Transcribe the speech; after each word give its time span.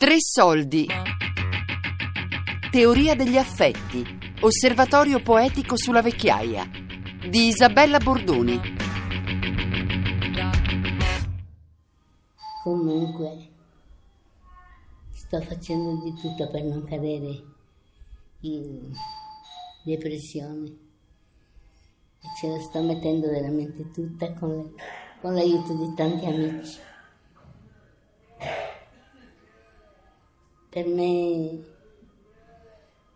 Tre 0.00 0.16
soldi. 0.18 0.86
Teoria 2.70 3.14
degli 3.14 3.36
affetti. 3.36 4.02
Osservatorio 4.40 5.20
poetico 5.20 5.76
sulla 5.76 6.00
vecchiaia. 6.00 6.66
Di 7.28 7.48
Isabella 7.48 7.98
Bordoni. 7.98 8.58
Comunque, 12.62 13.48
sto 15.10 15.38
facendo 15.42 16.02
di 16.02 16.14
tutto 16.14 16.48
per 16.48 16.62
non 16.62 16.82
cadere 16.84 17.44
in 18.40 18.90
depressione. 19.84 20.76
Ce 22.40 22.48
la 22.48 22.58
sto 22.58 22.80
mettendo 22.80 23.28
veramente 23.28 23.90
tutta 23.90 24.32
con, 24.32 24.72
con 25.20 25.34
l'aiuto 25.34 25.74
di 25.74 25.92
tanti 25.94 26.24
amici. 26.24 26.88
Per 30.70 30.86
me 30.86 31.58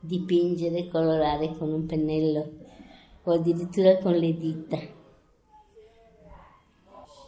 dipingere 0.01 0.89
colorare 0.89 1.57
con 1.57 1.73
un 1.73 1.87
pennello 1.87 2.53
o 3.23 3.33
addirittura 3.33 3.97
con 3.99 4.13
le 4.13 4.37
dita 4.37 4.77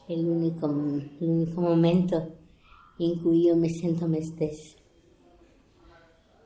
è 0.07 0.15
l'unico, 0.15 0.67
l'unico 0.67 1.61
momento 1.61 2.37
in 2.99 3.21
cui 3.21 3.41
io 3.41 3.57
mi 3.57 3.69
sento 3.69 4.07
me 4.07 4.23
stessa. 4.23 4.77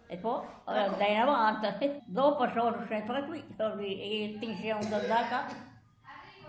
E 0.06 0.17
poi 0.17 0.42
eh, 0.69 1.12
in 1.12 1.19
avanti, 1.19 2.01
dopo 2.06 2.48
sono 2.48 2.84
sempre 2.89 3.25
qui, 3.27 3.45
sono 3.56 3.81
in 3.83 4.41
tensione 4.41 4.89
dall'acqua. 4.89 5.70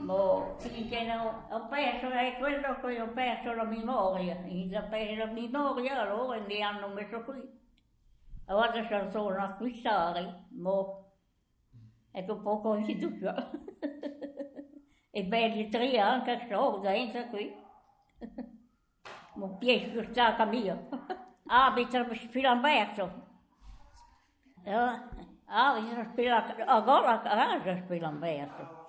Ma 0.01 0.55
finché 0.57 1.03
no, 1.03 1.47
ho 1.49 1.67
perso, 1.67 2.09
è 2.09 2.35
quello 2.39 2.79
che 2.79 3.01
ho 3.01 3.09
perso 3.09 3.53
la 3.53 3.63
memoria. 3.63 4.35
Ho 4.35 4.87
perso 4.89 5.15
la 5.15 5.31
memoria, 5.31 6.01
allora 6.01 6.39
mi 6.39 6.61
hanno 6.61 6.87
messo 6.87 7.23
qui. 7.23 7.59
Adesso 8.45 9.11
sono 9.11 9.37
a 9.37 9.43
acquistare, 9.43 10.45
ma 10.49 10.71
è 12.11 12.25
un 12.27 12.41
po' 12.41 12.57
così 12.57 12.97
tutto. 12.97 13.33
e 15.11 15.23
belli 15.23 15.69
tre 15.69 15.99
anche 15.99 16.47
sono 16.49 16.79
dentro 16.79 17.27
qui. 17.27 17.55
Ma 19.35 19.47
piace 19.47 19.91
che 19.91 20.03
sta 20.11 20.35
a 20.35 20.45
mia. 20.45 20.87
Abita 21.45 21.99
a 21.99 22.15
Spilamberto. 22.15 23.29
Ah, 25.45 25.77
io 25.77 26.03
spila, 26.11 26.65
agora 26.65 27.21
a 27.21 27.21
casa 27.21 27.77
Spilamberto. 27.77 28.80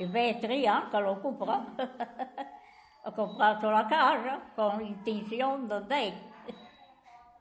E 0.00 0.06
beh, 0.06 0.38
tre 0.38 0.66
anche 0.66 0.98
l'ho 0.98 1.20
comprato. 1.20 1.76
ho 3.04 3.12
comprato 3.12 3.68
la 3.68 3.84
casa 3.84 4.40
con 4.54 4.78
l'intenzione 4.78 5.60
di 5.60 5.86
dare. 5.86 6.32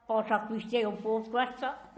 Posso 0.06 0.34
acquistare 0.34 0.84
un 0.84 1.00
po' 1.00 1.22
questa. 1.22 1.90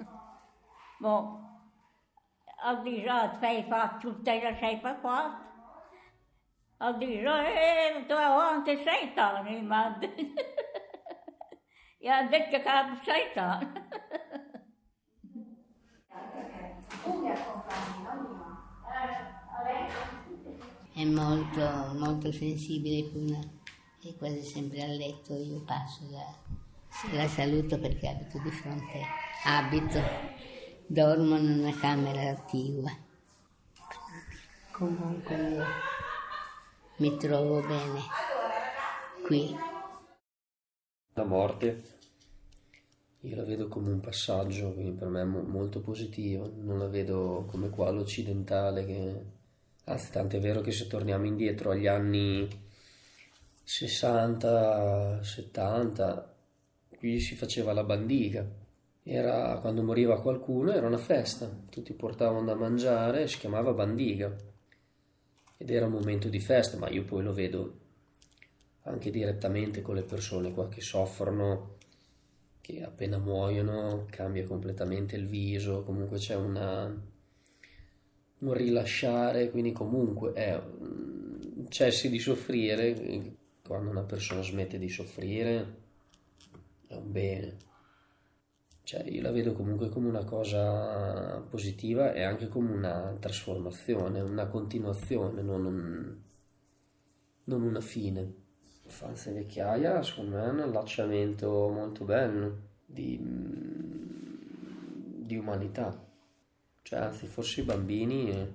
Ma 1.00 1.18
ho 1.18 2.84
già 2.84 3.40
sei 3.40 3.64
fatto 3.64 4.12
tutte 4.12 4.40
le 4.40 4.56
sempre 4.60 5.00
qua. 5.00 5.50
Ho 6.78 6.92
detto, 6.92 7.36
eh, 7.38 8.06
tu 8.08 8.14
avanti 8.14 8.84
sei 8.84 9.12
anni, 9.16 9.64
ma... 9.64 9.98
e 11.98 12.08
ha 12.08 12.22
detto 12.22 12.62
che 12.62 12.70
ha 12.70 13.00
sei 13.02 13.34
anni. 13.34 13.90
È 21.02 21.06
molto, 21.06 21.94
molto 21.96 22.32
sensibile 22.32 23.10
è 24.04 24.16
quasi 24.18 24.44
sempre 24.44 24.84
a 24.84 24.86
letto, 24.86 25.34
io 25.34 25.64
passo 25.64 26.08
la, 26.12 27.18
la 27.18 27.28
saluto 27.28 27.80
perché 27.80 28.08
abito 28.08 28.38
di 28.38 28.52
fronte, 28.52 29.02
abito, 29.46 30.00
dormo 30.86 31.38
in 31.38 31.58
una 31.58 31.76
camera 31.76 32.30
attigua. 32.30 32.96
Comunque 34.74 35.66
mi 36.98 37.18
trovo 37.18 37.62
bene 37.62 38.02
qui. 39.26 39.58
La 41.16 41.24
morte 41.24 41.98
io 43.22 43.36
la 43.36 43.44
vedo 43.44 43.68
come 43.68 43.90
un 43.90 44.02
passaggio, 44.02 44.72
quindi 44.72 44.92
per 44.92 45.08
me 45.08 45.22
è 45.22 45.26
mo- 45.26 45.42
molto 45.42 45.82
positivo, 45.82 46.52
non 46.58 46.78
la 46.78 46.88
vedo 46.88 47.46
come 47.48 47.72
qua 47.72 47.90
l'occidentale 47.90 48.86
che... 48.86 49.40
Anzi, 49.92 50.10
tanto 50.10 50.38
è 50.38 50.40
vero 50.40 50.62
che 50.62 50.72
se 50.72 50.88
torniamo 50.88 51.26
indietro 51.26 51.72
agli 51.72 51.86
anni 51.86 52.48
60, 53.62 55.22
70, 55.22 56.36
qui 56.98 57.20
si 57.20 57.36
faceva 57.36 57.74
la 57.74 57.84
bandiga. 57.84 58.48
Era, 59.04 59.58
quando 59.60 59.84
moriva 59.84 60.22
qualcuno 60.22 60.72
era 60.72 60.88
una 60.88 60.98
festa, 60.98 61.52
tutti 61.70 61.92
portavano 61.92 62.46
da 62.46 62.56
mangiare, 62.56 63.28
si 63.28 63.38
chiamava 63.38 63.74
bandiga. 63.74 64.34
Ed 65.58 65.70
era 65.70 65.88
un 65.88 65.92
momento 65.92 66.30
di 66.30 66.40
festa, 66.40 66.78
ma 66.78 66.88
io 66.90 67.04
poi 67.04 67.24
lo 67.24 67.34
vedo 67.34 67.80
anche 68.84 69.12
direttamente 69.12 69.82
con 69.82 69.96
le 69.96 70.04
persone 70.04 70.54
qua 70.54 70.70
che 70.70 70.80
soffrono, 70.80 71.76
che 72.62 72.82
appena 72.82 73.18
muoiono 73.18 74.08
cambia 74.10 74.46
completamente 74.46 75.18
il 75.18 75.28
viso, 75.28 75.84
comunque 75.84 76.18
c'è 76.18 76.36
una, 76.36 76.90
rilasciare, 78.50 79.50
quindi 79.52 79.72
comunque 79.72 80.34
è 80.34 80.56
un 80.56 81.66
cessi 81.70 82.10
di 82.10 82.20
soffrire, 82.20 83.38
quando 83.66 83.90
una 83.90 84.04
persona 84.04 84.42
smette 84.42 84.78
di 84.78 84.90
soffrire 84.90 85.80
è 86.88 86.96
un 86.96 87.12
bene. 87.12 87.58
Cioè, 88.84 89.04
io 89.08 89.22
la 89.22 89.32
vedo 89.32 89.54
comunque 89.54 89.90
come 89.90 90.10
una 90.10 90.26
cosa 90.26 91.40
positiva 91.50 92.14
e 92.14 92.24
anche 92.24 92.50
come 92.50 92.74
una 92.74 93.16
trasformazione, 93.20 94.20
una 94.20 94.48
continuazione, 94.48 95.42
non, 95.42 95.66
un- 95.66 96.16
non 97.46 97.62
una 97.62 97.80
fine. 97.80 98.40
Infanzia 98.84 99.32
e 99.32 99.36
vecchiaia, 99.36 100.02
secondo 100.04 100.36
me, 100.36 100.44
è 100.44 100.50
un 100.50 100.60
allacciamento 100.60 101.70
molto 101.70 102.04
bello 102.04 102.58
di, 102.86 103.18
di 105.24 105.38
umanità. 105.38 106.11
Cioè, 106.84 107.00
anzi, 107.00 107.26
forse 107.28 107.62
i 107.62 107.64
bambini 107.64 108.30
eh, 108.32 108.52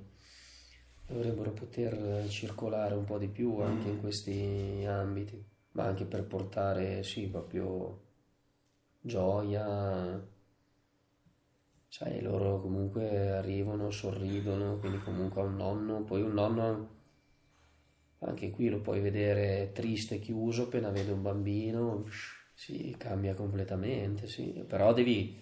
dovrebbero 1.07 1.53
poter 1.53 2.27
circolare 2.29 2.95
un 2.95 3.05
po' 3.05 3.19
di 3.19 3.29
più 3.29 3.59
anche 3.61 3.89
in 3.89 4.01
questi 4.01 4.85
ambiti, 4.87 5.43
ma 5.73 5.85
anche 5.85 6.05
per 6.05 6.25
portare, 6.25 7.03
sì, 7.03 7.29
proprio 7.29 8.01
gioia. 9.01 10.35
Sai, 11.89 12.21
loro 12.21 12.61
comunque 12.61 13.31
arrivano, 13.31 13.91
sorridono, 13.91 14.77
quindi 14.79 14.99
comunque 14.99 15.41
a 15.41 15.45
un 15.45 15.57
nonno, 15.57 16.03
poi 16.03 16.23
un 16.23 16.33
nonno 16.35 16.95
anche 18.21 18.51
qui 18.51 18.69
lo 18.69 18.81
puoi 18.81 19.01
vedere 19.01 19.71
triste, 19.73 20.19
chiuso, 20.19 20.65
appena 20.65 20.91
vede 20.91 21.13
un 21.13 21.23
bambino, 21.23 22.07
si 22.55 22.95
cambia 22.99 23.35
completamente, 23.35 24.27
sì. 24.27 24.65
Però 24.67 24.93
devi, 24.93 25.41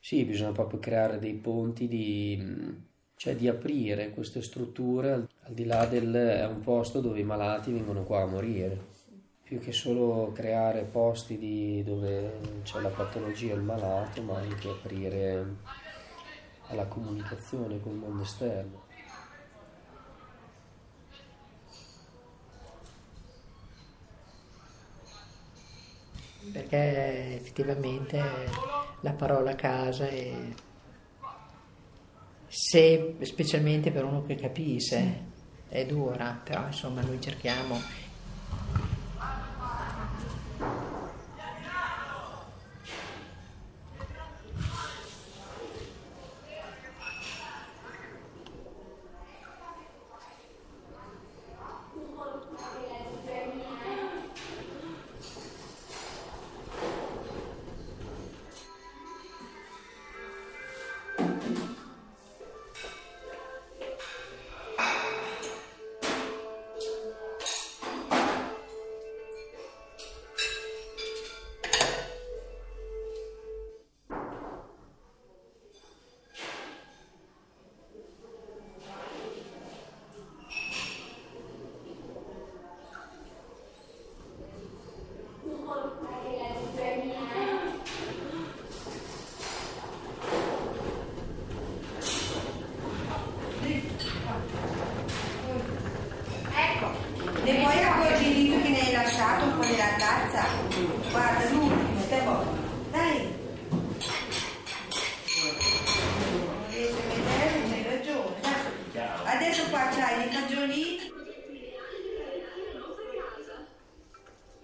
sì, 0.00 0.24
bisogna 0.24 0.52
proprio 0.52 0.78
creare 0.80 1.18
dei 1.18 1.34
ponti 1.34 1.86
di, 1.88 2.82
cioè 3.16 3.36
di 3.36 3.48
aprire 3.48 4.10
queste 4.10 4.42
strutture 4.42 5.12
al, 5.12 5.28
al 5.44 5.54
di 5.54 5.64
là 5.64 5.86
del, 5.86 6.12
è 6.14 6.46
un 6.46 6.60
posto 6.60 7.00
dove 7.00 7.20
i 7.20 7.24
malati 7.24 7.72
vengono 7.72 8.04
qua 8.04 8.22
a 8.22 8.26
morire. 8.26 8.96
Più 9.42 9.60
che 9.60 9.72
solo 9.72 10.32
creare 10.32 10.84
posti 10.84 11.38
di- 11.38 11.82
dove 11.84 12.60
c'è 12.62 12.80
la 12.80 12.90
patologia 12.90 13.52
e 13.52 13.56
il 13.56 13.62
malato, 13.62 14.22
ma 14.22 14.38
anche 14.38 14.68
aprire 14.70 15.46
alla 16.66 16.86
comunicazione 16.86 17.80
con 17.80 17.92
il 17.92 17.98
mondo 17.98 18.22
esterno. 18.22 18.82
perché 26.52 27.34
effettivamente 27.36 28.77
la 29.00 29.12
parola 29.12 29.54
casa 29.54 30.08
è 30.08 30.32
se 32.46 33.16
specialmente 33.20 33.90
per 33.90 34.04
uno 34.04 34.22
che 34.22 34.34
capisce 34.34 35.26
è 35.68 35.84
dura 35.84 36.40
però 36.42 36.66
insomma 36.66 37.02
noi 37.02 37.20
cerchiamo 37.20 37.78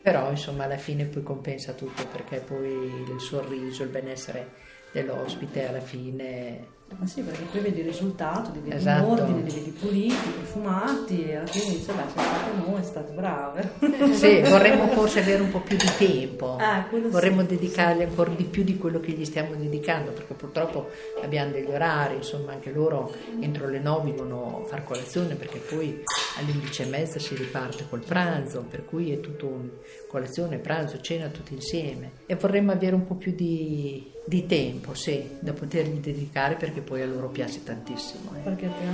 Però 0.05 0.29
insomma 0.29 0.65
alla 0.65 0.77
fine 0.77 1.06
poi 1.06 1.23
compensa 1.23 1.73
tutto 1.73 2.06
perché 2.09 2.41
poi 2.41 2.69
il 2.69 3.21
sorriso, 3.21 3.85
il 3.85 3.89
benessere 3.89 4.51
dell'ospite 4.93 5.67
alla 5.67 5.81
fine 5.81 6.67
Ma 6.99 7.06
sì, 7.06 7.23
perché 7.23 7.43
poi 7.50 7.61
vedi 7.61 7.81
il 7.81 7.87
risultato, 7.87 8.50
li 8.52 8.61
vedi 8.61 8.76
Esatto. 8.76 9.05
in 9.05 9.11
ordine, 9.11 9.43
li 9.43 9.50
vedi 9.52 9.70
puliti, 9.70 10.14
profumati 10.37 11.25
e 11.25 11.37
alla 11.37 11.46
fine 11.46 11.64
dici, 11.75 11.87
beh, 11.87 11.93
siamo 11.93 12.08
state 12.11 12.50
noi, 12.70 12.85
state 12.85 13.12
brave. 13.12 13.73
Sì, 14.14 14.41
vorremmo 14.43 14.87
forse 14.88 15.20
avere 15.20 15.43
un 15.43 15.50
po' 15.50 15.61
più 15.61 15.76
di 15.76 15.91
tempo, 15.99 16.58
Eh, 16.58 16.88
quello 16.88 17.06
sì. 17.06 17.12
vorremmo 17.12 17.43
dedicargli 17.43 18.02
ancora 18.02 18.31
di 18.31 18.44
più 18.44 18.62
di 18.62 18.76
quello 18.76 19.00
che 19.00 19.12
gli 19.12 19.25
stiamo 19.25 19.55
dedicando, 19.55 20.12
perché 20.12 20.35
purtroppo 20.35 20.88
abbiamo 21.23 21.50
degli 21.52 21.70
orari, 21.70 22.17
insomma 22.17 22.52
anche 22.52 22.70
loro 22.70 23.12
entro 23.41 23.69
le 23.69 23.79
9 23.81 24.12
devono 24.12 24.64
far 24.67 24.85
colazione 24.85 25.35
perché 25.35 25.58
poi 25.58 26.02
alle 26.38 26.50
11 26.52 26.82
e 26.82 26.87
mezza 26.87 27.19
si 27.19 27.35
riparte 27.35 27.87
col 27.88 28.02
pranzo, 28.05 28.64
per 28.69 28.85
cui 28.85 29.11
è 29.12 29.20
tutto 29.20 29.46
un 29.46 29.69
colazione, 30.08 30.58
pranzo, 30.58 31.00
cena 31.00 31.29
tutti 31.29 31.55
insieme 31.55 32.12
e 32.26 32.35
vorremmo 32.37 32.73
avere 32.73 32.94
un 32.94 33.05
po' 33.06 33.14
più 33.14 33.35
di, 33.35 34.11
di 34.26 34.47
tempo, 34.47 34.94
sì, 34.94 35.23
da 35.38 35.53
potergli 35.53 35.99
dedicare 35.99 36.55
perché 36.56 36.81
poi 36.81 37.03
a 37.03 37.06
loro 37.06 37.29
piace 37.29 37.62
tantissimo. 37.62 38.31
eh. 38.37 38.43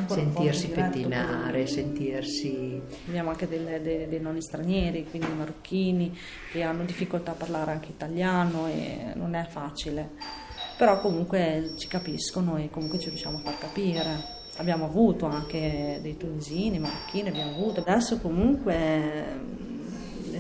Sentirsi 0.09 0.69
pettinare, 0.71 1.67
sentirsi 1.67 2.81
Abbiamo 3.07 3.31
anche 3.31 3.47
delle- 3.49 3.81
dei, 3.81 4.09
dei 4.09 4.21
nonni 4.21 4.43
stranieri, 4.43 5.07
quindi 5.09 5.29
marocchini, 5.33 6.17
che 6.51 6.63
hanno 6.63 6.85
difficoltà 6.85 7.31
a 7.31 7.35
parlare 7.35 7.71
anche 7.71 7.91
italiano 7.91 8.67
e 8.67 9.13
non 9.15 9.35
è 9.35 9.47
facile. 9.49 10.11
Però 10.77 10.99
comunque 11.01 11.75
ci 11.77 11.87
capiscono 11.89 12.57
e 12.57 12.69
comunque 12.71 12.99
ci 12.99 13.09
riusciamo 13.11 13.39
a 13.39 13.41
far 13.43 13.59
capire. 13.59 14.39
Abbiamo 14.57 14.87
avuto 14.87 15.27
anche 15.27 16.01
dei 16.03 16.17
tunisini, 16.17 16.79
marocchini, 16.79 17.29
abbiamo 17.29 17.53
avuto. 17.55 17.81
Adesso 17.87 18.19
comunque, 18.19 18.79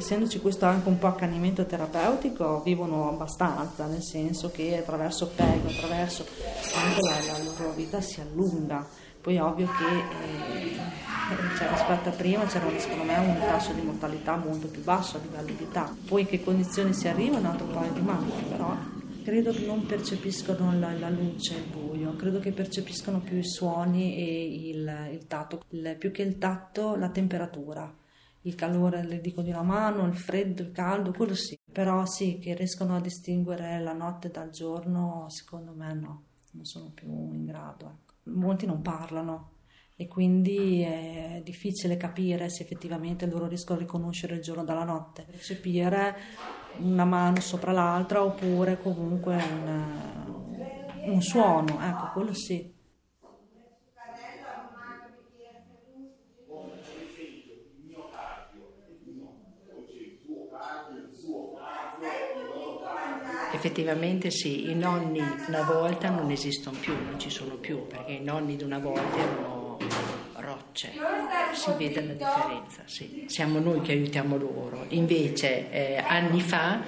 essendoci 0.00 0.40
questo 0.40 0.64
anche 0.64 0.88
un 0.88 0.98
po' 0.98 1.06
accanimento 1.06 1.64
terapeutico, 1.64 2.62
vivono 2.62 3.08
abbastanza, 3.08 3.86
nel 3.86 4.02
senso 4.02 4.50
che 4.50 4.76
attraverso 4.76 5.28
PEG, 5.28 5.66
attraverso 5.66 6.26
anche 6.74 7.00
la, 7.02 7.32
la 7.32 7.44
loro 7.44 7.72
vita 7.72 8.00
si 8.00 8.20
allunga. 8.20 8.86
Poi 9.20 9.36
è 9.36 9.42
ovvio 9.42 9.66
che 9.66 9.98
eh, 10.24 10.76
cioè, 11.56 11.68
rispetto 11.68 12.08
a 12.08 12.12
prima 12.12 12.46
c'era 12.46 12.66
secondo 12.78 13.04
me 13.04 13.18
un 13.18 13.36
tasso 13.38 13.72
di 13.72 13.82
mortalità 13.82 14.36
molto 14.36 14.66
più 14.66 14.82
basso 14.82 15.18
a 15.18 15.20
livello 15.20 15.56
di 15.56 15.62
età. 15.62 15.94
Poi 16.08 16.22
in 16.22 16.26
che 16.26 16.42
condizioni 16.42 16.94
si 16.94 17.06
arriva 17.06 17.36
è 17.36 17.40
un 17.40 17.46
altro 17.46 17.66
paio 17.66 17.92
di 17.92 18.00
maniche, 18.00 18.42
però 18.48 18.74
credo 19.22 19.52
che 19.52 19.66
non 19.66 19.84
percepiscono 19.84 20.78
la, 20.78 20.92
la 20.92 21.10
luce 21.10 21.54
e 21.54 21.58
il 21.58 21.64
buio, 21.64 22.16
credo 22.16 22.40
che 22.40 22.52
percepiscono 22.52 23.20
più 23.20 23.36
i 23.36 23.44
suoni 23.44 24.16
e 24.16 24.70
il, 24.70 25.08
il 25.12 25.26
tatto, 25.26 25.60
Il- 25.68 25.96
più 25.98 26.10
che 26.10 26.22
il 26.22 26.38
tatto 26.38 26.96
la 26.96 27.10
temperatura. 27.10 27.99
Il 28.42 28.54
calore, 28.54 29.04
le 29.04 29.20
dico 29.20 29.42
di 29.42 29.50
una 29.50 29.62
mano, 29.62 30.06
il 30.06 30.16
freddo, 30.16 30.62
il 30.62 30.72
caldo, 30.72 31.12
quello 31.12 31.34
sì. 31.34 31.58
Però 31.70 32.04
sì, 32.06 32.38
che 32.38 32.54
riescono 32.54 32.96
a 32.96 33.00
distinguere 33.00 33.80
la 33.80 33.92
notte 33.92 34.30
dal 34.30 34.50
giorno, 34.50 35.26
secondo 35.28 35.72
me 35.72 35.92
no, 35.94 36.22
non 36.52 36.64
sono 36.64 36.90
più 36.90 37.08
in 37.32 37.44
grado. 37.44 37.86
ecco. 37.86 38.14
Molti 38.30 38.66
non 38.66 38.80
parlano 38.80 39.58
e 40.00 40.08
quindi 40.08 40.80
è 40.80 41.42
difficile 41.44 41.98
capire 41.98 42.48
se 42.48 42.62
effettivamente 42.62 43.26
loro 43.26 43.46
riescono 43.46 43.78
a 43.78 43.82
riconoscere 43.82 44.36
il 44.36 44.40
giorno 44.40 44.64
dalla 44.64 44.84
notte, 44.84 45.26
percepire 45.30 46.16
una 46.78 47.04
mano 47.04 47.38
sopra 47.40 47.70
l'altra 47.72 48.24
oppure 48.24 48.80
comunque 48.80 49.36
un, 49.36 50.42
un 51.04 51.20
suono, 51.20 51.78
ecco, 51.82 52.12
quello 52.14 52.32
sì. 52.32 52.78
Effettivamente 63.60 64.30
sì, 64.30 64.70
i 64.70 64.74
nonni 64.74 65.20
una 65.48 65.60
volta 65.64 66.08
non 66.08 66.30
esistono 66.30 66.78
più, 66.80 66.94
non 66.94 67.20
ci 67.20 67.28
sono 67.28 67.56
più, 67.56 67.86
perché 67.86 68.12
i 68.12 68.24
nonni 68.24 68.56
di 68.56 68.64
una 68.64 68.78
volta 68.78 69.18
erano 69.18 69.76
rocce, 70.36 70.92
si 71.52 71.70
vede 71.76 72.00
la 72.00 72.14
differenza, 72.14 72.80
sì. 72.86 73.26
Siamo 73.26 73.58
noi 73.58 73.82
che 73.82 73.92
aiutiamo 73.92 74.38
loro, 74.38 74.86
invece 74.88 75.70
eh, 75.70 75.96
anni 75.98 76.40
fa 76.40 76.80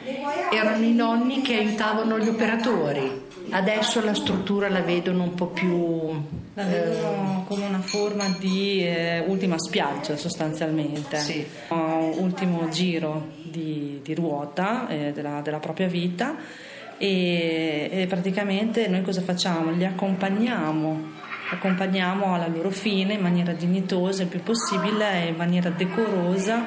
erano 0.51 0.83
i 0.83 0.95
nonni 0.95 1.43
che 1.43 1.59
aiutavano 1.59 2.19
gli 2.19 2.29
operatori, 2.29 3.21
adesso 3.51 4.03
la 4.03 4.15
struttura 4.15 4.71
la 4.71 4.81
vedono 4.81 5.25
un 5.25 5.35
po' 5.35 5.49
più... 5.49 6.41
La 6.55 6.65
vedono 6.65 7.45
come 7.49 7.67
una 7.67 7.81
forma 7.81 8.35
di 8.39 8.83
eh, 8.83 9.25
ultima 9.27 9.59
spiaggia 9.59 10.17
sostanzialmente, 10.17 11.19
Sì. 11.19 11.47
Ultimo 11.69 12.67
giro 12.71 13.41
di, 13.53 14.01
di 14.03 14.15
ruota 14.15 14.89
eh, 14.89 15.13
della, 15.13 15.41
della 15.43 15.61
propria 15.61 15.87
vita 15.87 16.35
e, 16.99 17.89
e 17.91 18.07
praticamente 18.07 18.89
noi 18.89 19.03
cosa 19.03 19.21
facciamo? 19.21 19.71
Li 19.73 19.85
accompagniamo, 19.85 21.11
accompagniamo 21.51 22.35
alla 22.35 22.49
loro 22.49 22.71
fine 22.71 23.15
in 23.15 23.21
maniera 23.21 23.53
dignitosa 23.53 24.23
il 24.23 24.29
più 24.29 24.43
possibile 24.43 25.27
in 25.27 25.37
maniera 25.37 25.69
decorosa 25.71 26.67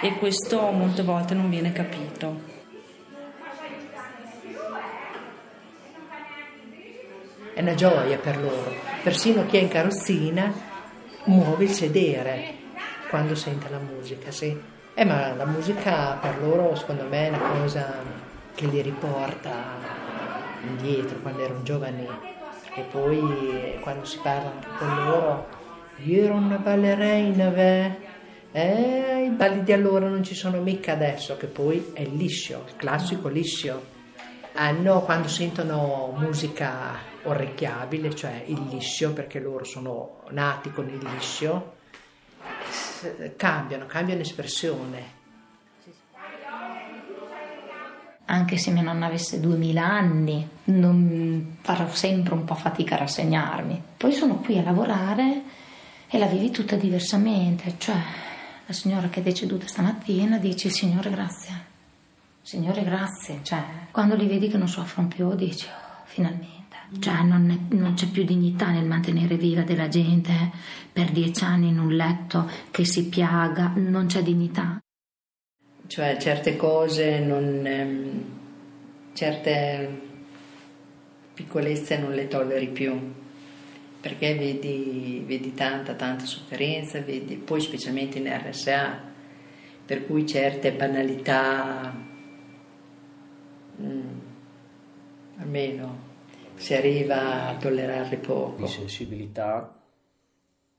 e 0.00 0.14
questo 0.18 0.70
molte 0.70 1.02
volte 1.02 1.34
non 1.34 1.50
viene 1.50 1.72
capito. 1.72 2.50
È 7.54 7.60
una 7.60 7.74
gioia 7.74 8.18
per 8.18 8.38
loro. 8.38 8.72
Persino 9.02 9.44
chi 9.46 9.56
è 9.58 9.60
in 9.60 9.68
carrozzina 9.68 10.52
muove 11.24 11.64
il 11.64 11.70
sedere 11.70 12.54
quando 13.10 13.34
sente 13.34 13.68
la 13.68 13.78
musica, 13.78 14.30
sì. 14.30 14.71
Eh, 14.94 15.04
ma 15.04 15.34
la 15.34 15.46
musica 15.46 16.18
per 16.20 16.38
loro, 16.42 16.74
secondo 16.74 17.04
me, 17.04 17.26
è 17.26 17.28
una 17.28 17.60
cosa 17.60 17.94
che 18.54 18.66
li 18.66 18.82
riporta 18.82 19.50
indietro, 20.66 21.18
quando 21.20 21.42
erano 21.42 21.62
giovani. 21.62 22.06
Perché 22.62 22.82
poi, 22.90 23.78
quando 23.80 24.04
si 24.04 24.18
parla 24.22 24.52
con 24.78 25.04
loro, 25.04 25.46
io 26.04 26.24
ero 26.24 26.34
una 26.34 26.56
ballerina, 26.56 27.48
ve? 27.48 28.10
Eh, 28.52 29.24
i 29.24 29.30
balli 29.30 29.62
di 29.62 29.72
allora 29.72 30.08
non 30.08 30.22
ci 30.22 30.34
sono 30.34 30.60
mica 30.60 30.92
adesso, 30.92 31.38
che 31.38 31.46
poi 31.46 31.92
è 31.94 32.04
liscio, 32.04 32.64
il 32.66 32.76
classico 32.76 33.28
liscio 33.28 33.90
hanno 34.54 35.00
quando 35.00 35.28
sentono 35.28 36.12
musica 36.18 36.98
orecchiabile, 37.22 38.14
cioè 38.14 38.42
il 38.46 38.60
liscio, 38.70 39.14
perché 39.14 39.40
loro 39.40 39.64
sono 39.64 40.22
nati 40.30 40.70
con 40.70 40.86
il 40.88 40.98
liscio, 40.98 41.80
cambiano, 43.36 43.86
cambiano 43.86 44.20
espressione. 44.20 45.20
Anche 48.24 48.56
se 48.56 48.70
mia 48.70 48.82
nonna 48.82 49.06
avesse 49.06 49.40
2000 49.40 49.84
anni, 49.84 50.48
non 50.64 51.56
farò 51.60 51.90
sempre 51.92 52.34
un 52.34 52.44
po' 52.44 52.54
fatica 52.54 52.94
a 52.94 52.98
rassegnarmi. 52.98 53.82
Poi 53.96 54.12
sono 54.12 54.36
qui 54.36 54.58
a 54.58 54.62
lavorare 54.62 55.42
e 56.08 56.18
la 56.18 56.26
vivi 56.26 56.50
tutta 56.50 56.76
diversamente. 56.76 57.74
Cioè, 57.78 57.96
la 58.64 58.72
signora 58.72 59.08
che 59.08 59.20
è 59.20 59.22
deceduta 59.22 59.66
stamattina 59.66 60.38
dice 60.38 60.70
Signore 60.70 61.10
grazie. 61.10 61.70
Signore 62.40 62.84
grazie. 62.84 63.40
Cioè, 63.42 63.62
quando 63.90 64.14
li 64.14 64.26
vedi 64.26 64.48
che 64.48 64.56
non 64.56 64.68
soffrono 64.68 65.08
più 65.08 65.34
dici 65.34 65.66
"Oh, 65.66 66.02
finalmente. 66.04 66.61
Cioè, 66.98 67.22
non, 67.22 67.50
è- 67.50 67.74
non 67.74 67.94
c'è 67.94 68.06
più 68.06 68.24
dignità 68.24 68.70
nel 68.70 68.84
mantenere 68.86 69.36
viva 69.36 69.62
della 69.62 69.88
gente 69.88 70.32
per 70.92 71.10
dieci 71.10 71.44
anni 71.44 71.68
in 71.68 71.78
un 71.78 71.94
letto 71.94 72.48
che 72.70 72.84
si 72.84 73.08
piaga, 73.08 73.72
non 73.76 74.06
c'è 74.06 74.22
dignità. 74.22 74.78
Cioè 75.86 76.16
certe 76.18 76.56
cose 76.56 77.18
non... 77.18 77.66
ehm, 77.66 78.24
certe 79.14 80.00
piccolezze 81.34 81.98
non 81.98 82.12
le 82.12 82.28
tolleri 82.28 82.68
più, 82.68 83.12
perché 84.00 84.34
vedi, 84.34 85.22
vedi 85.26 85.54
tanta, 85.54 85.94
tanta 85.94 86.24
sofferenza, 86.24 87.00
vedi, 87.00 87.36
poi 87.36 87.60
specialmente 87.60 88.18
in 88.18 88.28
RSA, 88.28 89.00
per 89.84 90.06
cui 90.06 90.26
certe 90.26 90.72
banalità, 90.72 91.94
mm, 93.80 94.18
almeno 95.38 96.10
si 96.62 96.74
arriva 96.74 97.48
a 97.48 97.56
tollerarle 97.56 98.18
poco. 98.18 98.62
di 98.62 98.68
sensibilità, 98.68 99.82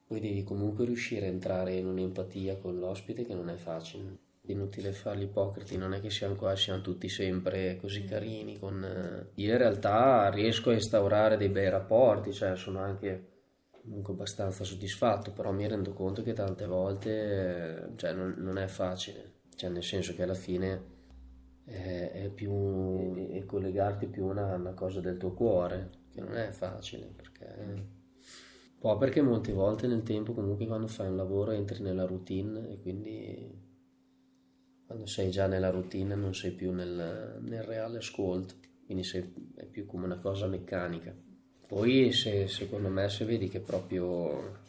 poi 0.07 0.21
devi 0.21 0.41
comunque 0.43 0.85
riuscire 0.85 1.25
a 1.25 1.29
entrare 1.29 1.73
in 1.73 1.87
un'empatia 1.87 2.55
con 2.55 2.79
l'ospite 2.79 3.25
che 3.25 3.33
non 3.33 3.49
è 3.49 3.55
facile. 3.55 4.17
Inutile 4.47 4.93
fare 4.93 5.19
gli 5.19 5.23
ipocriti, 5.23 5.75
non 5.75 5.93
è 5.93 5.99
che 5.99 6.09
siamo 6.09 6.35
qua, 6.35 6.55
siamo 6.55 6.79
tutti 6.79 7.09
sempre 7.09 7.77
così 7.81 8.05
carini. 8.05 8.59
Con... 8.59 8.81
eh, 8.81 9.41
Io 9.41 9.51
in 9.51 9.57
realtà 9.57 10.29
riesco 10.29 10.69
a 10.69 10.73
instaurare 10.73 11.35
dei 11.35 11.49
bei 11.49 11.69
rapporti, 11.69 12.31
cioè 12.31 12.55
sono 12.55 12.79
anche 12.79 13.31
comunque 13.69 14.13
abbastanza 14.13 14.63
soddisfatto, 14.63 15.31
però 15.31 15.51
mi 15.51 15.67
rendo 15.67 15.91
conto 15.91 16.23
che 16.23 16.31
tante 16.31 16.65
volte 16.65 17.89
cioè, 17.97 18.13
non, 18.13 18.35
non, 18.37 18.57
è 18.57 18.67
facile, 18.67 19.31
cioè, 19.57 19.69
nel 19.69 19.83
senso 19.83 20.15
che 20.15 20.23
alla 20.23 20.33
fine 20.33 20.91
è, 21.65 22.11
è 22.11 22.29
più 22.29 23.15
è 23.31 23.45
collegarti 23.45 24.07
più 24.07 24.25
a 24.25 24.31
una, 24.31 24.55
una, 24.55 24.73
cosa 24.73 24.99
del 24.99 25.17
tuo 25.17 25.33
cuore, 25.33 25.89
che 26.11 26.21
non 26.21 26.35
è 26.35 26.49
facile, 26.51 27.11
perché, 27.15 27.45
un 27.57 27.85
po' 28.79 28.97
perché 28.97 29.21
molte 29.21 29.51
volte 29.51 29.87
nel 29.87 30.03
tempo 30.03 30.33
comunque 30.33 30.65
quando 30.65 30.87
fai 30.87 31.07
un 31.07 31.15
lavoro 31.15 31.51
entri 31.51 31.81
nella 31.81 32.05
routine 32.05 32.69
e 32.69 32.81
quindi 32.81 33.61
quando 34.85 35.05
sei 35.05 35.31
già 35.31 35.47
nella 35.47 35.69
routine 35.69 36.15
non 36.15 36.35
sei 36.35 36.51
più 36.51 36.71
nel, 36.71 37.39
nel 37.41 37.63
reale 37.63 37.97
ascolto, 37.97 38.55
quindi 38.85 39.03
sei, 39.03 39.33
è 39.55 39.65
più 39.65 39.85
come 39.85 40.05
una 40.05 40.19
cosa 40.19 40.47
meccanica. 40.47 41.15
Poi 41.65 42.11
se, 42.11 42.47
secondo 42.47 42.89
me 42.89 43.09
se 43.09 43.25
vedi 43.25 43.47
che 43.47 43.59
proprio 43.59 44.61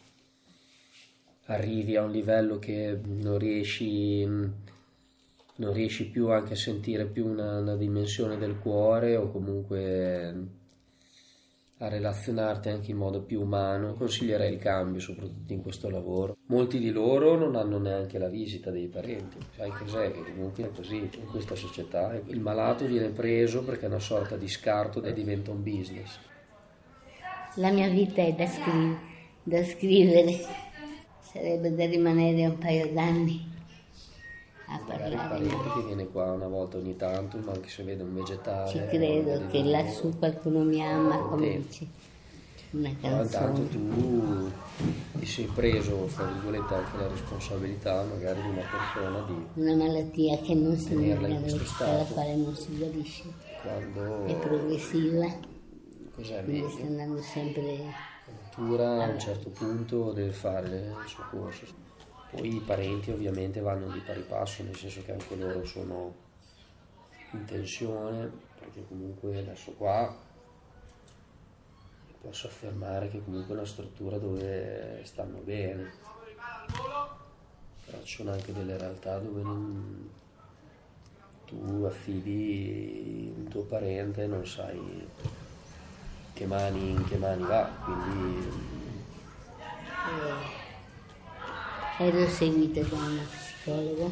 arrivi 1.45 1.95
a 1.95 2.03
un 2.03 2.11
livello 2.11 2.57
che 2.57 2.99
non 3.03 3.37
riesci, 3.37 4.27
non 5.57 5.73
riesci 5.73 6.09
più 6.09 6.29
anche 6.29 6.53
a 6.53 6.57
sentire 6.57 7.05
più 7.05 7.27
una, 7.27 7.59
una 7.59 7.75
dimensione 7.75 8.37
del 8.37 8.59
cuore 8.59 9.15
o 9.15 9.31
comunque 9.31 10.63
a 11.79 11.89
relazionarti 11.89 12.69
anche 12.69 12.91
in 12.91 12.97
modo 12.97 13.21
più 13.21 13.41
umano, 13.41 13.95
consiglierei 13.95 14.53
il 14.53 14.59
cambio 14.59 15.01
soprattutto 15.01 15.51
in 15.51 15.61
questo 15.61 15.89
lavoro. 15.89 16.37
Molti 16.47 16.79
di 16.79 16.89
loro 16.89 17.35
non 17.37 17.55
hanno 17.55 17.77
neanche 17.77 18.17
la 18.17 18.29
visita 18.29 18.71
dei 18.71 18.87
parenti, 18.87 19.37
sai 19.55 19.71
cos'è? 19.71 20.11
Che 20.11 20.23
comunque 20.23 20.63
è 20.63 20.71
così 20.71 20.97
in 20.97 21.25
questa 21.29 21.55
società. 21.55 22.19
Il 22.27 22.39
malato 22.39 22.85
viene 22.85 23.09
preso 23.09 23.63
perché 23.63 23.85
è 23.85 23.89
una 23.89 23.99
sorta 23.99 24.37
di 24.37 24.47
scarto 24.47 25.03
e 25.03 25.11
diventa 25.11 25.51
un 25.51 25.63
business. 25.63 26.17
La 27.55 27.71
mia 27.71 27.89
vita 27.89 28.21
è 28.21 28.33
da, 28.33 28.47
scri- 28.47 28.97
da 29.43 29.63
scrivere, 29.63 30.39
sarebbe 31.19 31.75
da 31.75 31.85
rimanere 31.85 32.45
un 32.45 32.57
paio 32.57 32.91
d'anni 32.91 33.53
a 34.75 34.79
parlare. 34.85 35.13
Il 35.13 35.17
parente 35.17 35.69
che 35.73 35.83
viene 35.85 36.07
qua 36.07 36.31
una 36.31 36.47
volta 36.47 36.77
ogni 36.77 36.95
tanto, 36.95 37.37
ma 37.37 37.51
anche 37.51 37.69
se 37.69 37.83
vede 37.83 38.03
un 38.03 38.13
vegetale. 38.13 38.69
Ci 38.69 38.85
credo 38.87 39.47
che 39.47 39.63
lassù 39.63 40.17
qualcuno 40.17 40.59
mi 40.63 40.81
ama, 40.85 41.17
come 41.17 41.57
dici 41.57 41.89
una 42.71 42.93
canzone. 42.99 43.23
Intanto 43.23 43.61
tu 43.77 44.51
ti 45.19 45.25
sei 45.25 45.45
preso, 45.45 46.07
fra 46.07 46.25
virgolette, 46.25 46.73
anche 46.73 46.97
la 46.97 47.07
responsabilità 47.07 48.03
magari 48.03 48.41
di 48.41 48.49
una 48.49 48.63
persona 48.69 49.21
di... 49.21 49.61
Una 49.61 49.75
malattia 49.75 50.37
che 50.39 50.53
non 50.53 50.77
si 50.77 50.95
nega, 50.95 51.25
alla 51.25 52.03
quale 52.03 52.35
non 52.35 52.55
si 52.55 52.77
guarisce. 52.77 53.23
Quando... 53.61 54.25
È 54.25 54.35
progressiva. 54.35 55.53
Cos'è 56.15 56.43
quindi 56.43 56.69
sta 56.69 56.85
andando 56.85 57.21
sempre... 57.21 57.77
La 58.27 58.33
natura 58.41 59.03
a 59.03 59.07
un 59.07 59.19
certo 59.19 59.49
punto 59.49 60.11
deve 60.11 60.31
fare 60.31 60.93
il 61.03 61.07
suo 61.07 61.23
corso. 61.29 61.65
Poi 62.35 62.55
i 62.55 62.59
parenti 62.59 63.11
ovviamente 63.11 63.61
vanno 63.61 63.87
di 63.87 63.99
pari 63.99 64.21
passo, 64.21 64.61
nel 64.63 64.75
senso 64.75 65.01
che 65.03 65.13
anche 65.13 65.37
loro 65.37 65.63
sono 65.63 66.13
in 67.31 67.45
tensione, 67.45 68.29
perché 68.59 68.85
comunque 68.87 69.39
adesso 69.39 69.71
qua 69.71 70.13
posso 72.21 72.47
affermare 72.47 73.09
che 73.09 73.23
comunque 73.23 73.53
è 73.53 73.57
una 73.57 73.65
struttura 73.65 74.17
dove 74.17 74.99
stanno 75.05 75.37
bene, 75.39 75.93
però 77.85 78.01
ci 78.03 78.17
sono 78.17 78.31
anche 78.31 78.51
delle 78.51 78.77
realtà 78.77 79.17
dove 79.19 79.41
non, 79.41 80.09
tu 81.45 81.83
affidi 81.85 83.31
un 83.33 83.47
tuo 83.47 83.63
parente 83.63 84.23
e 84.23 84.27
non 84.27 84.45
sai 84.45 85.07
che 86.33 86.45
mani, 86.45 86.89
in 86.89 87.05
che 87.07 87.15
mani 87.15 87.43
va, 87.43 87.69
quindi... 87.85 88.73
Eh, 90.07 90.64
ero 91.97 92.27
seguita 92.27 92.81
da 92.81 92.97
una 92.97 93.23
psicologa 93.23 94.05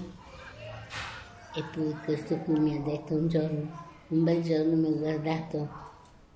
e 1.56 1.64
poi 1.74 1.94
questo 2.06 2.38
qui 2.38 2.58
mi 2.58 2.78
ha 2.78 2.80
detto 2.80 3.14
un 3.14 3.28
giorno, 3.28 3.86
un 4.08 4.24
bel 4.24 4.42
giorno 4.42 4.76
mi 4.78 4.88
ha 4.88 4.98
guardato 4.98 5.70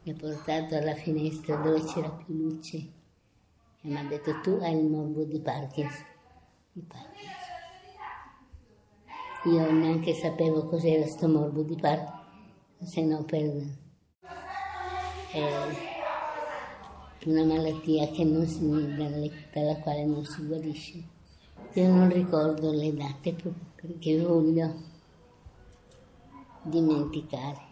mi 0.03 0.11
ha 0.11 0.15
portato 0.15 0.75
alla 0.75 0.93
finestra 0.95 1.55
dove 1.55 1.83
c'era 1.85 2.09
più 2.09 2.33
luce 2.33 2.77
e 2.77 3.87
mi 3.87 3.97
ha 3.97 4.03
detto 4.03 4.41
tu 4.41 4.59
hai 4.61 4.77
il 4.77 4.85
morbo 4.87 5.23
di 5.23 5.39
Parkinson. 5.39 6.05
Di 6.73 6.81
Parkinson. 6.81 7.45
Io 9.45 9.71
neanche 9.71 10.13
sapevo 10.15 10.65
cos'era 10.65 11.01
questo 11.01 11.29
morbo 11.29 11.61
di 11.63 11.75
Parkinson, 11.75 12.87
se 12.87 13.01
no 13.03 13.23
per 13.23 13.43
eh, 15.31 15.95
una 17.25 17.43
malattia 17.45 18.05
si, 18.13 18.95
dalle, 18.97 19.31
dalla 19.53 19.77
quale 19.77 20.03
non 20.03 20.25
si 20.25 20.45
guarisce. 20.45 21.15
Io 21.73 21.87
non 21.87 22.09
ricordo 22.09 22.71
le 22.71 22.93
date 22.93 23.35
perché 23.75 24.19
voglio 24.19 24.73
dimenticare. 26.63 27.65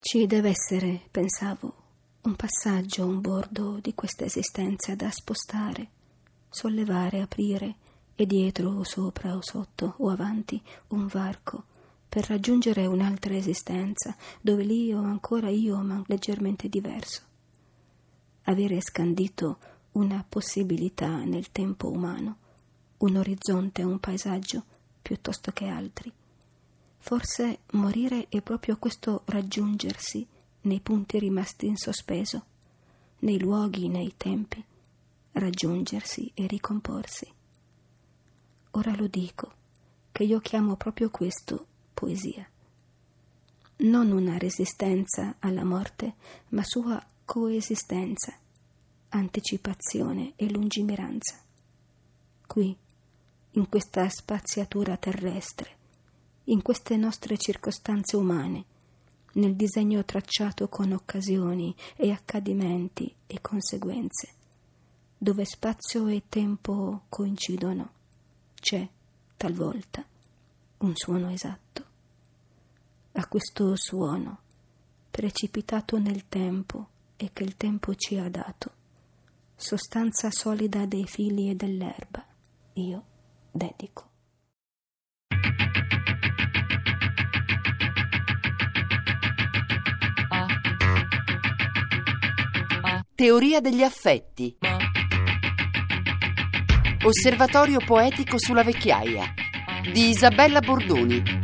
Ci 0.00 0.26
deve 0.26 0.50
essere, 0.50 1.02
pensavo, 1.10 1.74
un 2.22 2.34
passaggio, 2.34 3.04
un 3.04 3.20
bordo 3.20 3.78
di 3.80 3.94
questa 3.94 4.24
esistenza 4.24 4.94
da 4.94 5.10
spostare, 5.10 5.90
sollevare, 6.48 7.20
aprire, 7.20 7.76
e 8.20 8.26
dietro 8.26 8.70
o 8.70 8.82
sopra 8.82 9.36
o 9.36 9.40
sotto 9.40 9.94
o 9.98 10.10
avanti 10.10 10.60
un 10.88 11.06
varco 11.06 11.66
per 12.08 12.26
raggiungere 12.26 12.84
un'altra 12.84 13.36
esistenza 13.36 14.16
dove 14.40 14.64
l'io 14.64 14.98
ancora 14.98 15.50
io 15.50 15.76
ma 15.82 16.02
leggermente 16.06 16.68
diverso. 16.68 17.22
Avere 18.42 18.80
scandito 18.80 19.58
una 19.98 20.24
possibilità 20.28 21.24
nel 21.24 21.50
tempo 21.52 21.90
umano, 21.90 22.36
un 22.98 23.16
orizzonte, 23.16 23.82
un 23.82 23.98
paesaggio 23.98 24.64
piuttosto 25.00 25.52
che 25.52 25.66
altri 25.66 26.12
Forse 27.08 27.60
morire 27.72 28.26
è 28.28 28.42
proprio 28.42 28.76
questo 28.76 29.22
raggiungersi 29.26 30.26
nei 30.62 30.80
punti 30.80 31.18
rimasti 31.18 31.66
in 31.66 31.76
sospeso, 31.76 32.44
nei 33.20 33.38
luoghi, 33.38 33.88
nei 33.88 34.12
tempi, 34.16 34.62
raggiungersi 35.32 36.30
e 36.34 36.46
ricomporsi. 36.46 37.26
Ora 38.72 38.94
lo 38.94 39.06
dico, 39.06 39.52
che 40.12 40.24
io 40.24 40.40
chiamo 40.40 40.76
proprio 40.76 41.08
questo 41.08 41.66
poesia. 41.94 42.46
Non 43.76 44.10
una 44.10 44.36
resistenza 44.36 45.36
alla 45.38 45.64
morte, 45.64 46.16
ma 46.48 46.62
sua 46.62 47.02
coesistenza, 47.24 48.36
anticipazione 49.10 50.32
e 50.36 50.50
lungimiranza. 50.50 51.40
Qui, 52.46 52.76
in 53.52 53.68
questa 53.68 54.08
spaziatura 54.08 54.96
terrestre, 54.96 55.76
in 56.44 56.62
queste 56.62 56.96
nostre 56.96 57.36
circostanze 57.36 58.16
umane, 58.16 58.64
nel 59.32 59.54
disegno 59.54 60.04
tracciato 60.04 60.68
con 60.68 60.92
occasioni 60.92 61.74
e 61.96 62.10
accadimenti 62.10 63.14
e 63.26 63.40
conseguenze, 63.40 64.32
dove 65.16 65.44
spazio 65.44 66.06
e 66.08 66.24
tempo 66.28 67.02
coincidono, 67.08 67.90
c'è 68.54 68.88
talvolta 69.36 70.04
un 70.78 70.92
suono 70.94 71.30
esatto. 71.30 71.84
A 73.12 73.26
questo 73.26 73.74
suono, 73.76 74.38
precipitato 75.10 75.98
nel 75.98 76.28
tempo 76.28 76.88
e 77.16 77.30
che 77.32 77.42
il 77.42 77.56
tempo 77.56 77.94
ci 77.94 78.16
ha 78.16 78.28
dato, 78.28 78.72
sostanza 79.60 80.30
solida 80.30 80.86
dei 80.86 81.04
fili 81.04 81.50
e 81.50 81.56
dell'erba, 81.56 82.24
io 82.74 83.04
dedico. 83.50 84.06
Teoria 93.16 93.60
degli 93.60 93.82
affetti. 93.82 94.56
Osservatorio 97.02 97.80
poetico 97.84 98.38
sulla 98.38 98.62
vecchiaia 98.62 99.24
di 99.92 100.10
Isabella 100.10 100.60
Bordoni. 100.60 101.37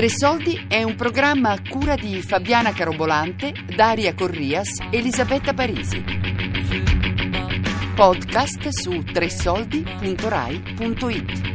Tre 0.00 0.08
soldi 0.08 0.64
è 0.66 0.82
un 0.82 0.96
programma 0.96 1.50
a 1.50 1.60
cura 1.60 1.94
di 1.94 2.22
Fabiana 2.22 2.72
Carobolante, 2.72 3.52
Daria 3.76 4.14
Corrias, 4.14 4.78
Elisabetta 4.90 5.52
Parisi. 5.52 6.02
Podcast 7.94 8.68
su 8.68 9.02
tresoldi.rai.it. 9.02 11.49